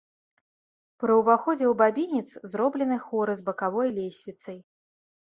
[1.01, 4.57] Пры ўваходзе ў бабінец зроблены хоры з бакавой лесвіцай.